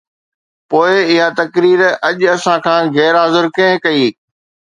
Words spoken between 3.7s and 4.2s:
ڪئي؟